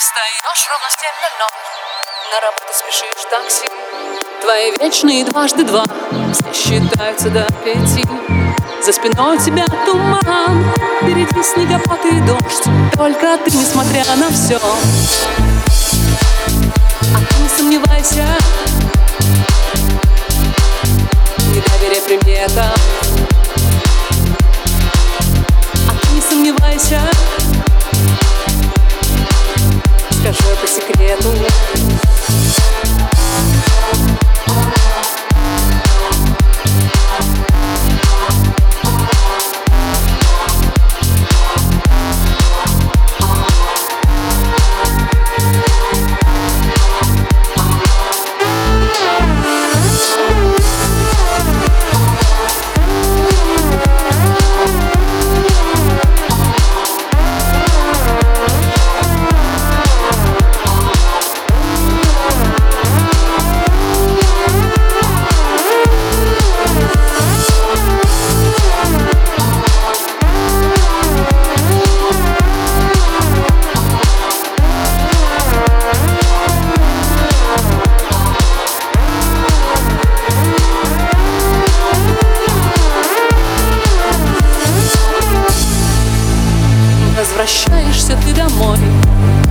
[0.00, 3.68] Встаешь ровно в 7.00 На работу спешишь такси
[4.40, 5.84] Твои вечные дважды два
[6.32, 8.02] Все считаются до пяти.
[8.82, 10.72] За спиной у тебя туман
[11.02, 12.64] Впереди снегопад и дождь.
[12.96, 14.58] Только ты, несмотря на все
[17.14, 18.24] А ты не сомневайся
[88.00, 88.78] Возвращаешься ты домой,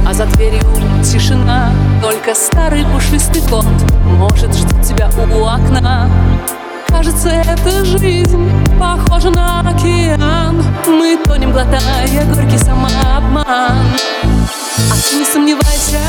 [0.08, 0.64] а за дверью
[1.04, 1.72] тишина.
[2.02, 3.66] Только старый пушистый кот
[4.04, 6.10] может ждать тебя у окна.
[6.88, 10.64] Кажется, эта жизнь похожа на океан.
[10.88, 13.46] Мы тонем, глотая горький самообман.
[13.46, 16.00] А ты не сомневайся